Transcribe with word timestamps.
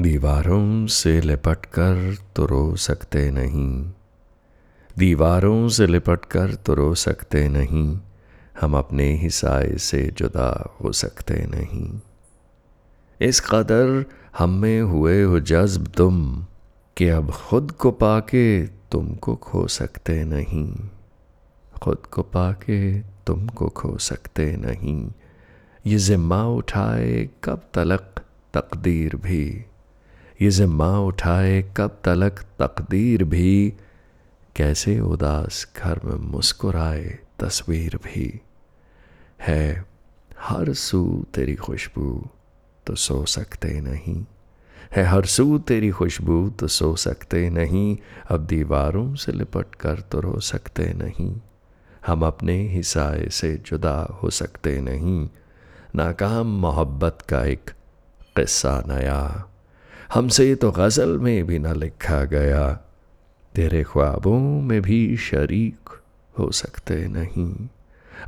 दीवारों 0.00 0.86
से 0.86 1.20
लिपट 1.20 1.66
कर 1.66 2.16
तो 2.36 2.46
रो 2.46 2.76
सकते 2.76 3.30
नहीं। 3.30 3.92
दीवारों 4.98 5.68
से 5.68 5.86
लिपट 5.86 6.24
कर 6.24 6.54
तो 6.54 6.74
रो 6.74 6.94
सकते 6.94 7.48
नहीं। 7.48 7.98
हम 8.60 8.76
अपने 8.76 9.16
ही 9.16 9.30
साय 9.30 9.74
से 9.78 10.10
जुदा 10.16 10.76
हो 10.80 10.92
सकते 10.92 11.46
नहीं। 11.46 12.00
इस 13.20 13.40
कदर 13.40 14.04
हम 14.38 14.50
में 14.50 14.80
हुए 14.80 15.22
हो 15.22 15.40
जज्ब 15.40 15.86
तुम, 15.86 16.46
कि 16.96 17.08
अब 17.08 17.30
खुद 17.30 17.72
को 17.72 17.90
पाके 17.90 18.66
तुमको 18.66 19.34
खो 19.34 19.66
सकते 19.66 20.24
नहीं। 20.24 20.74
खुद 21.82 21.98
को 21.98 22.22
पाके 22.22 23.00
तुमको 23.00 23.68
खो 23.68 23.98
सकते 23.98 24.56
नहीं। 24.56 25.12
ये 25.86 25.98
ज़िम्मा 25.98 26.44
उठाए 26.44 27.28
कब 27.44 27.62
तलक 27.74 28.20
तकदीर 28.54 29.16
भी 29.16 29.64
ये 30.42 30.50
ज़िम्मा 30.50 30.98
उठाए, 30.98 31.74
कब 31.76 32.00
तलक 32.04 32.32
तकदीर 32.32 33.24
भी। 33.24 33.74
कैसे 34.56 35.00
उदास 35.00 35.72
घर 35.76 36.00
में 36.04 36.14
मुस्कुराए, 36.14 37.18
तस्वीर 37.38 37.96
भी। 37.96 38.40
है, 39.40 39.84
हर 40.40 40.72
सू 40.72 41.26
तेरी 41.34 41.54
खुशबू 41.54 42.30
तो 42.86 42.94
सो 42.94 43.24
सकते 43.24 43.80
नहीं। 43.80 44.24
है, 44.96 45.04
हर 45.04 45.24
सू 45.24 45.58
तेरी 45.58 45.90
खुशबू 45.90 46.50
तो 46.50 46.66
सो 46.66 46.96
सकते 46.96 47.50
नहीं। 47.50 47.96
अब 48.30 48.46
दीवारों 48.46 49.14
से 49.14 49.32
लिपट 49.32 49.74
कर 49.74 50.00
तो 50.00 50.20
रो 50.20 50.40
सकते 50.40 50.94
नहीं। 50.94 51.36
हम 52.06 52.26
अपने 52.26 52.68
ही 52.68 52.82
साय 52.82 53.28
से 53.30 53.62
जुदा 53.66 54.18
हो 54.22 54.30
सकते 54.30 54.80
नहीं। 54.80 55.28
नाकाम 55.94 56.46
मोहब्बत 56.46 57.18
का 57.28 57.44
एक 57.44 57.70
किस्सा 58.36 58.84
नया। 58.86 59.47
हमसे 60.14 60.54
तो 60.54 60.70
गज़ल 60.70 61.18
में 61.18 61.46
भी 61.46 61.58
न 61.58 61.80
लिखा 61.80 62.24
गया। 62.24 62.72
तेरे 63.54 63.82
ख्वाबों 63.82 64.62
में 64.62 64.82
भी 64.82 65.16
शरीक 65.16 66.00
हो 66.38 66.50
सकते 66.50 67.08
नहीं। 67.08 67.68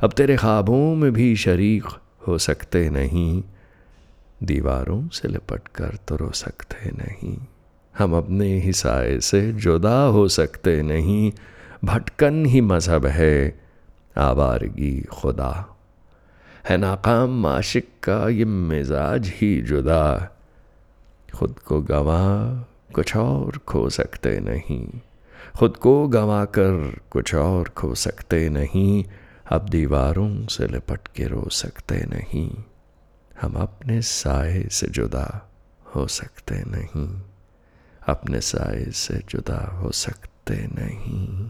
अब 0.03 0.11
तेरे 0.11 0.37
ख्वाबों 0.37 0.95
में 0.95 1.13
भी 1.13 1.35
शरीक 1.35 1.83
हो 2.27 2.37
सकते 2.37 2.89
नहीं। 2.89 3.43
दीवारों 4.43 5.07
से 5.07 5.27
लिपट 5.27 5.67
कर 5.75 5.97
तो 6.07 6.15
रो 6.15 6.31
सकते 6.31 6.89
नहीं। 6.91 7.37
हम 7.97 8.15
अपने 8.15 8.59
ही 8.59 8.71
से 9.19 9.53
जुदा 9.53 10.03
हो 10.03 10.27
सकते 10.27 10.81
नहीं। 10.81 11.31
भटकन 11.85 12.45
ही 12.45 12.61
मज़हब 12.61 13.05
है, 13.05 13.59
आवारगी 14.17 15.01
खुदा। 15.01 15.77
है 16.69 16.77
नाकाम 16.77 17.45
आशिक 17.45 17.89
का 18.03 18.29
ये 18.29 18.45
मिजाज 18.45 19.31
ही 19.35 19.61
जुदा। 19.61 20.37
खुद 21.35 21.59
को 21.59 21.81
गवा 21.81 22.55
कुछ 22.95 23.15
और 23.15 23.57
खो 23.57 23.89
सकते 23.89 24.39
नहीं। 24.39 24.87
खुद 25.59 25.77
को 25.77 26.07
गवा 26.07 26.45
कर 26.45 26.99
कुछ 27.11 27.35
और 27.35 27.69
खो 27.69 27.95
सकते 27.95 28.49
नहीं। 28.49 29.05
अब 29.51 29.69
दीवारों 29.69 30.47
से 30.47 30.67
लिपट 30.67 31.07
के 31.15 31.23
रो 31.23 31.49
सकते 31.49 31.95
नहीं। 31.95 32.63
हम 33.41 33.53
अपने 33.53 34.01
साय 34.01 34.63
से 34.63 34.87
जुदा 34.87 35.51
हो 35.95 36.07
सकते 36.07 36.55
नहीं। 36.55 37.21
अपने 38.07 38.41
साय 38.41 38.85
से 38.91 39.21
जुदा 39.29 39.77
हो 39.77 39.91
सकते 39.91 40.55
नहीं। 40.55 41.49